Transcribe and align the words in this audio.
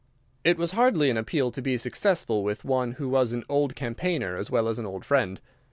It 0.43 0.57
was 0.57 0.71
hardly 0.71 1.11
an 1.11 1.17
appeal 1.17 1.51
to 1.51 1.61
be 1.61 1.77
successful 1.77 2.43
with 2.43 2.65
one 2.65 2.93
who 2.93 3.07
was 3.07 3.33
an 3.33 3.43
old 3.47 3.75
campaigner 3.75 4.35
as 4.35 4.49
well 4.49 4.67
as 4.67 4.79
an 4.79 4.85
old 4.87 5.05
friend. 5.05 5.39